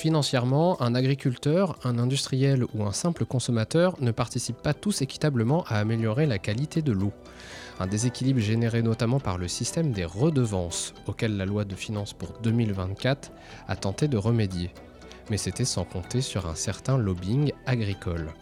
[0.00, 5.76] Financièrement, un agriculteur, un industriel ou un simple consommateur ne participent pas tous équitablement à
[5.76, 7.12] améliorer la qualité de l'eau.
[7.78, 12.32] Un déséquilibre généré notamment par le système des redevances, auquel la loi de finances pour
[12.42, 13.30] 2024
[13.68, 14.70] a tenté de remédier.
[15.28, 18.32] Mais c'était sans compter sur un certain lobbying agricole.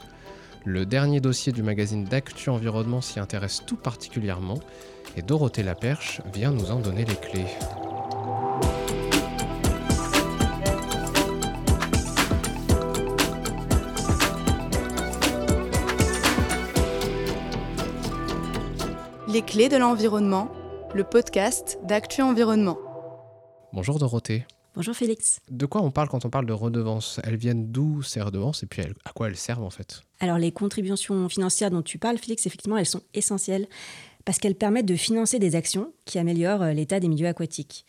[0.64, 4.60] Le dernier dossier du magazine d'Actu Environnement s'y intéresse tout particulièrement
[5.16, 7.97] et Dorothée Laperche vient nous en donner les clés.
[19.30, 20.50] Les clés de l'environnement,
[20.94, 22.78] le podcast d'Actu Environnement.
[23.74, 24.46] Bonjour Dorothée.
[24.74, 25.40] Bonjour Félix.
[25.50, 27.20] De quoi on parle quand on parle de redevances?
[27.24, 30.00] Elles viennent d'où ces redevances et puis à quoi elles servent en fait?
[30.20, 33.68] Alors les contributions financières dont tu parles Félix, effectivement elles sont essentielles
[34.24, 37.84] parce qu'elles permettent de financer des actions qui améliorent euh, l'état des milieux aquatiques.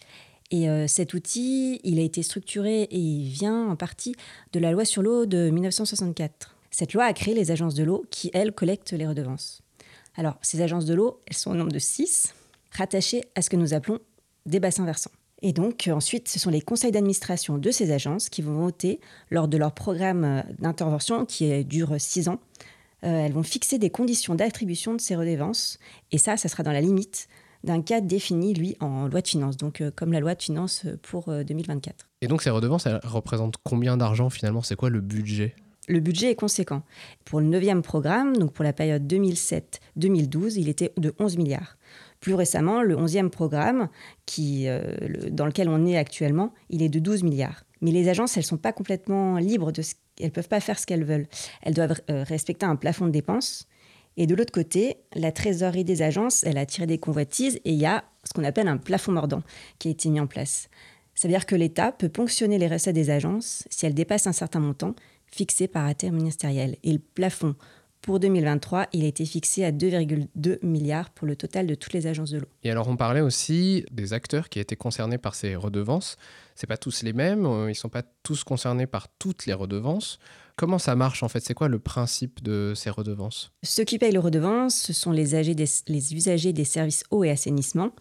[0.51, 4.13] Et euh, cet outil, il a été structuré et il vient en partie
[4.51, 6.57] de la loi sur l'eau de 1964.
[6.69, 9.63] Cette loi a créé les agences de l'eau qui, elles, collectent les redevances.
[10.15, 12.33] Alors, ces agences de l'eau, elles sont au nombre de six,
[12.71, 13.99] rattachées à ce que nous appelons
[14.45, 15.11] des bassins versants.
[15.41, 18.99] Et donc, euh, ensuite, ce sont les conseils d'administration de ces agences qui vont voter
[19.29, 22.39] lors de leur programme euh, d'intervention qui dure six ans.
[23.05, 25.79] Euh, elles vont fixer des conditions d'attribution de ces redevances.
[26.11, 27.29] Et ça, ça sera dans la limite
[27.63, 31.29] d'un cadre défini, lui, en loi de finances, donc comme la loi de finances pour
[31.43, 32.07] 2024.
[32.21, 34.61] Et donc ces redevances, elles représentent combien d'argent finalement?
[34.61, 35.55] C'est quoi le budget?
[35.89, 36.83] Le budget est conséquent.
[37.25, 41.77] Pour le 9e programme, donc pour la période 2007-2012, il était de 11 milliards.
[42.19, 43.89] Plus récemment, le 11e programme,
[44.39, 44.81] euh,
[45.31, 47.63] dans lequel on est actuellement, il est de 12 milliards.
[47.81, 49.81] Mais les agences, elles ne sont pas complètement libres, de
[50.19, 51.27] elles ne peuvent pas faire ce qu'elles veulent.
[51.61, 53.67] Elles doivent euh, respecter un plafond de dépenses.
[54.17, 57.79] Et de l'autre côté, la trésorerie des agences, elle a tiré des convoitises et il
[57.79, 59.43] y a ce qu'on appelle un plafond mordant
[59.79, 60.69] qui a été mis en place.
[61.15, 64.33] Ça veut dire que l'État peut ponctionner les recettes des agences si elles dépassent un
[64.33, 64.93] certain montant
[65.31, 66.77] fixé par interministériel.
[66.83, 67.55] Et le plafond
[68.01, 72.07] pour 2023, il a été fixé à 2,2 milliards pour le total de toutes les
[72.07, 72.47] agences de l'eau.
[72.63, 76.17] Et alors on parlait aussi des acteurs qui étaient concernés par ces redevances.
[76.55, 80.19] C'est pas tous les mêmes, euh, ils sont pas tous concernés par toutes les redevances.
[80.55, 81.39] Comment ça marche en fait?
[81.39, 83.53] C'est quoi le principe de ces redevances?
[83.63, 87.91] Ceux qui payent les redevances, ce sont les, les usagers des services eau et assainissement,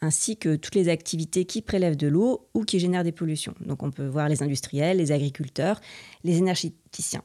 [0.00, 3.54] ainsi que toutes les activités qui prélèvent de l'eau ou qui génèrent des pollutions.
[3.60, 5.80] Donc on peut voir les industriels, les agriculteurs,
[6.24, 7.22] les énergéticiens.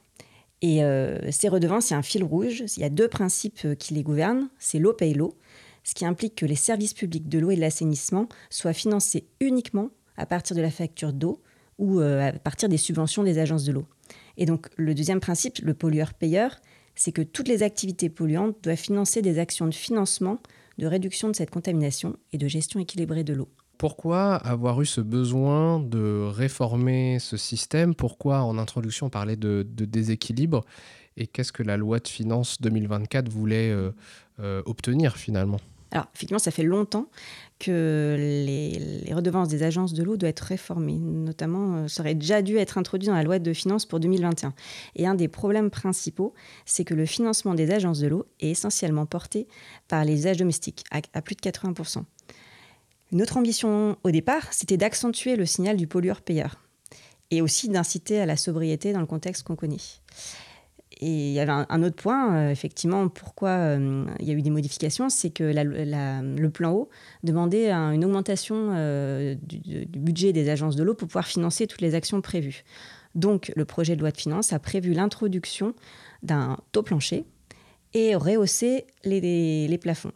[0.61, 3.61] Et euh, ces redevances, il y a un fil rouge, il y a deux principes
[3.65, 5.35] euh, qui les gouvernent, c'est l'eau paye l'eau,
[5.83, 9.89] ce qui implique que les services publics de l'eau et de l'assainissement soient financés uniquement
[10.17, 11.41] à partir de la facture d'eau
[11.79, 13.85] ou euh, à partir des subventions des agences de l'eau.
[14.37, 16.59] Et donc le deuxième principe, le pollueur-payeur,
[16.93, 20.39] c'est que toutes les activités polluantes doivent financer des actions de financement,
[20.77, 23.49] de réduction de cette contamination et de gestion équilibrée de l'eau.
[23.81, 27.95] Pourquoi avoir eu ce besoin de réformer ce système?
[27.95, 30.63] Pourquoi en introduction on parlait de, déséquilibre?
[31.17, 33.89] Et qu'est-ce que la loi de finances 2024 voulait euh,
[34.39, 35.57] euh, obtenir finalement?
[35.89, 37.07] Alors, effectivement, ça fait longtemps
[37.59, 40.97] que les, redevances des agences de l'eau doivent être réformées.
[40.97, 44.53] Notamment, euh, ça aurait déjà dû être introduit dans la loi de finances pour 2021.
[44.95, 46.33] Et un des problèmes principaux,
[46.65, 49.47] c'est que le financement des agences de l'eau est essentiellement porté
[49.89, 52.03] par les usages domestiques, à, plus de 80%.
[53.11, 56.61] Notre ambition au départ, c'était d'accentuer le signal du pollueur-payeur
[57.29, 59.77] et aussi d'inciter à la sobriété dans le contexte qu'on connaît.
[61.03, 64.41] Et il y avait un, autre point, euh, effectivement, pourquoi euh, il y a eu
[64.43, 66.89] des modifications, c'est que le plan eau
[67.23, 71.95] demandait une augmentation euh, du, budget des agences de l'eau pour pouvoir financer toutes les
[71.95, 72.63] actions prévues.
[73.15, 75.73] Donc, le projet de loi de finances a prévu l'introduction
[76.21, 77.25] d'un taux plancher
[77.93, 80.13] et rehausser les plafonds.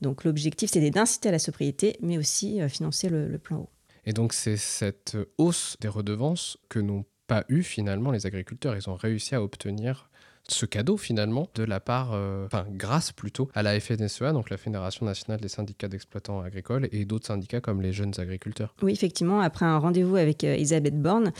[0.00, 3.68] Donc, l'objectif, c'était d'inciter à la sobriété, mais aussi financer le, le plan eau.
[4.06, 8.76] Et donc, c'est cette hausse des redevances que n'ont pas eu finalement les agriculteurs.
[8.76, 10.10] Ils ont réussi à obtenir
[10.48, 14.56] ce cadeau finalement de la part, euh, enfin grâce plutôt à la FNSEA, donc la
[14.56, 18.74] Fédération nationale des syndicats d'exploitants agricoles et d'autres syndicats comme les jeunes agriculteurs.
[18.82, 21.32] Oui, effectivement, après un rendez-vous avec euh, Elisabeth Borne,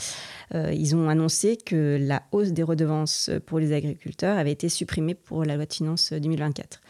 [0.53, 5.15] euh, ils ont annoncé que la hausse des redevances pour les agriculteurs avait été supprimée
[5.15, 6.81] pour la loi de finances 2024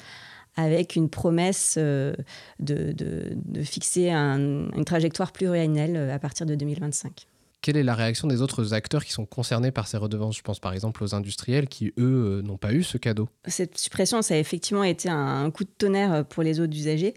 [0.56, 2.16] avec une promesse de,
[2.60, 7.28] de, fixer une trajectoire pluriannuelle à partir de 2025
[7.66, 10.38] quelle est la réaction des autres acteurs qui sont concernés par ces redevances?
[10.38, 13.28] Je pense par exemple aux industriels qui, eux, euh, n'ont pas eu ce cadeau.
[13.48, 17.16] Cette suppression, ça a effectivement été un coup de tonnerre pour les autres usagers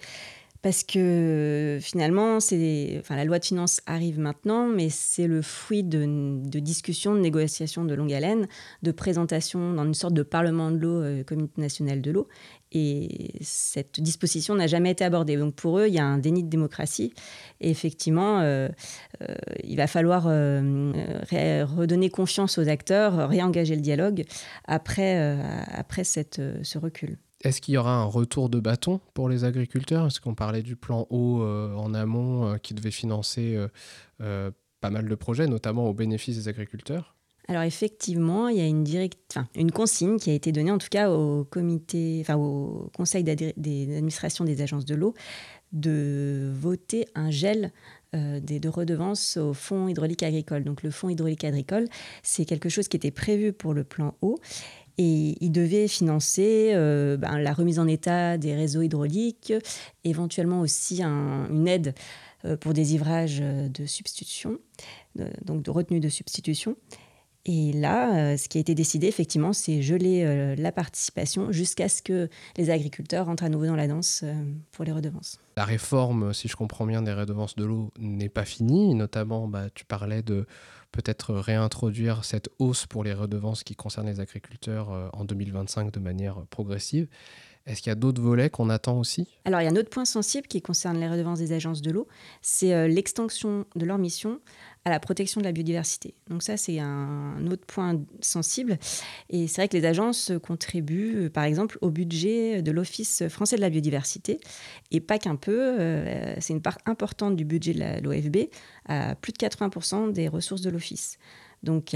[0.60, 6.58] parce que finalement, enfin, la loi de finances arrive maintenant, mais c'est le fruit de,
[6.58, 8.48] discussions, de négociations de longue haleine,
[8.82, 12.28] de présentations dans une sorte de parlement de l'eau, euh, comité national de l'eau.
[12.72, 15.36] Et cette disposition n'a jamais été abordée.
[15.36, 17.14] Donc pour eux, il y a un déni de démocratie.
[17.60, 18.68] Et effectivement, euh,
[19.22, 24.24] euh, il va falloir redonner confiance aux acteurs, réengager le dialogue
[24.66, 25.38] après,
[25.72, 27.16] après ce recul.
[27.44, 30.06] Est-ce qu'il y aura un retour de bâton pour les agriculteurs?
[30.06, 33.56] Est-ce qu'on parlait du plan eau euh, en amont euh, qui devait financer
[34.20, 34.50] euh,
[34.80, 37.14] pas mal de projets, notamment au bénéfice des agriculteurs.
[37.46, 41.44] Alors effectivement, il y a une, consigne qui a été donnée en tout cas au
[41.44, 45.14] comité, enfin au conseil d'administration des agences de l'eau
[45.72, 47.72] de voter un gel
[48.12, 50.62] de redevances au fonds hydraulique agricole.
[50.62, 51.88] Donc le fonds hydraulique agricole,
[52.22, 54.38] c'est quelque chose qui était prévu pour le plan eau
[54.98, 59.52] et il devait financer euh, ben, la remise en état des réseaux hydrauliques,
[60.04, 61.94] éventuellement aussi une aide
[62.44, 64.58] euh, pour des ivrages de substitution,
[65.44, 66.76] donc de retenue de substitution.
[67.44, 72.02] Et là, euh, ce qui a été décidé, effectivement, c'est geler la participation jusqu'à ce
[72.02, 74.24] que les agriculteurs rentrent à nouveau dans la danse
[74.72, 75.38] pour les redevances.
[75.56, 78.94] La réforme, si je comprends bien, des redevances de l'eau n'est pas finie.
[78.94, 80.46] Notamment, bah, tu parlais de
[80.92, 86.00] peut-être réintroduire cette hausse pour les redevances qui concernent les agriculteurs euh, en 2025 de
[86.00, 87.08] manière progressive.
[87.68, 89.28] Est-ce qu'il y a d'autres volets qu'on attend aussi?
[89.44, 91.90] Alors, il y a un autre point sensible qui concerne les redevances des agences de
[91.90, 92.08] l'eau,
[92.40, 94.40] c'est euh, l'extension de leur mission
[94.86, 96.14] à la protection de la biodiversité.
[96.30, 98.78] Donc ça, c'est un autre point sensible.
[99.28, 103.56] Et c'est vrai que les agences contribuent, euh, par exemple, au budget de l'Office français
[103.56, 104.40] de la biodiversité.
[104.90, 108.48] Et pas qu'un peu, euh, c'est une part importante du budget de l'OFB,
[108.86, 111.18] à plus de 80% des ressources de l'Office.
[111.62, 111.94] Donc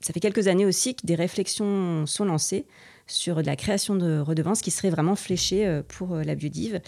[0.00, 2.66] ça fait quelques années aussi que des réflexions sont lancées
[3.10, 6.80] sur la création de redevances qui seraient vraiment fléchées euh, pour euh, la biodive.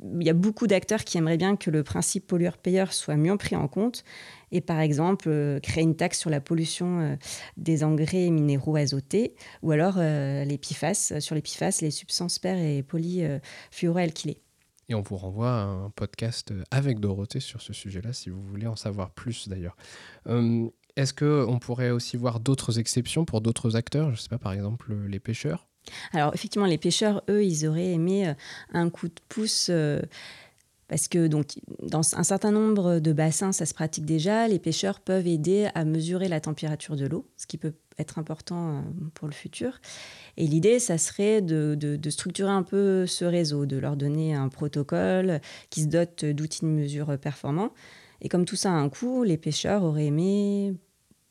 [0.00, 3.56] Il y a beaucoup d'acteurs qui aimeraient bien que le principe pollueur-payeur soit mieux pris
[3.56, 4.04] en compte
[4.52, 7.18] et par exemple euh, créer une taxe sur la pollution
[7.56, 12.82] des engrais minéraux azotés ou alors les PFAS, sur les PFAS, les substances per et
[12.82, 14.40] polyfluoroalkylées.
[14.88, 18.68] Et on vous renvoie à un podcast avec Dorothée sur ce sujet-là, si vous voulez
[18.68, 19.76] en savoir plus d'ailleurs.
[20.96, 24.52] Est-ce qu'on pourrait aussi voir d'autres exceptions pour d'autres acteurs Je ne sais pas, par
[24.52, 25.68] exemple les pêcheurs?
[26.12, 28.34] Alors effectivement, les pêcheurs, eux, ils auraient aimé euh,
[28.72, 29.68] un coup de pouce.
[29.70, 30.00] Euh,
[30.88, 34.46] parce que donc, dans un certain nombre de bassins, ça se pratique déjà.
[34.46, 38.76] Les pêcheurs peuvent aider à mesurer la température de l'eau, ce qui peut être important
[38.76, 38.80] euh,
[39.14, 39.80] pour le futur.
[40.36, 44.48] Et l'idée, ça serait de, de, structurer un peu ce réseau, de leur donner un
[44.48, 45.40] protocole
[45.70, 47.72] qui se dote d'outils de mesure performants.
[48.20, 50.74] Et comme tout ça a un coût, les pêcheurs auraient aimé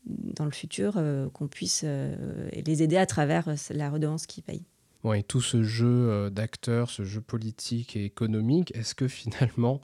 [0.06, 4.44] dans le futur euh, qu'on puisse euh, les aider à travers euh, la redevance qu'ils
[4.44, 4.66] payent.
[5.14, 9.82] et tout ce jeu d'acteurs, ce jeu politique et économique, est-ce que finalement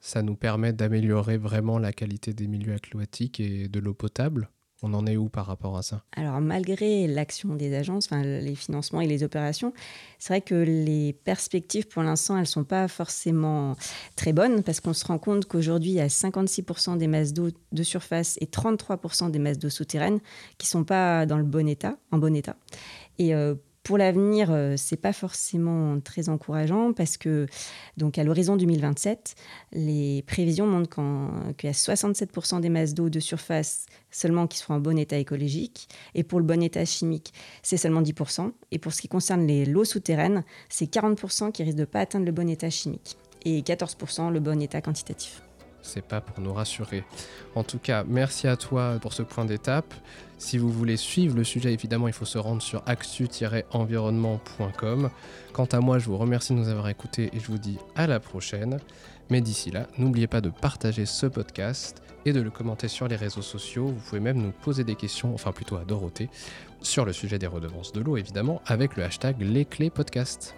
[0.00, 4.50] ça nous permet d'améliorer vraiment la qualité des milieux aquatiques et de l'eau potable?
[4.86, 6.02] On en est où par rapport à ça?
[6.16, 9.72] Alors malgré l'action des agences, les financements et les opérations,
[10.18, 13.76] c'est vrai que les perspectives pour l'instant, elles ne sont pas forcément
[14.14, 17.48] très bonnes parce qu'on se rend compte qu'aujourd'hui, il y a 56% des masses d'eau
[17.72, 20.20] de surface et 33% des masses d'eau souterraines
[20.58, 22.56] qui ne sont pas dans le bon état, en bon état.
[23.18, 23.54] Et euh,
[23.86, 27.46] pour l'avenir, euh, c'est pas forcément très encourageant parce que,
[27.96, 29.36] donc à l'horizon 2027,
[29.74, 30.88] les prévisions montrent
[31.56, 35.18] qu'il y a 67% des masses d'eau de surface seulement qui seront en bon état
[35.18, 35.88] écologique.
[36.16, 38.50] Et pour le bon état chimique, c'est seulement 10%.
[38.72, 42.32] Et pour ce qui concerne l'eau souterraine, c'est 40% qui risquent de pas atteindre le
[42.32, 45.45] bon état chimique et 14% le bon état quantitatif
[45.86, 47.04] c'est pas pour nous rassurer.
[47.54, 49.94] En tout cas, merci à toi pour ce point d'étape.
[50.38, 55.10] Si vous voulez suivre le sujet, évidemment, il faut se rendre sur actu-environnement.com.
[55.52, 58.06] Quant à moi, je vous remercie de nous avoir écoutés et je vous dis à
[58.06, 58.78] la prochaine.
[59.30, 63.16] Mais d'ici là, n'oubliez pas de partager ce podcast et de le commenter sur les
[63.16, 63.86] réseaux sociaux.
[63.86, 66.28] Vous pouvez même nous poser des questions, enfin plutôt à Dorothée,
[66.82, 70.54] sur le sujet des redevances de l'eau, évidemment, avec le hashtag Les Clés Podcast.